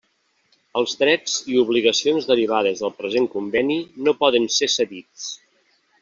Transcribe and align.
Els 0.79 0.95
drets 1.01 1.33
i 1.55 1.59
obligacions 1.63 2.27
derivades 2.31 2.81
del 2.85 2.93
present 3.01 3.27
Conveni 3.37 3.77
no 4.07 4.15
poden 4.23 4.49
ser 4.61 4.71
cedits. 4.81 5.29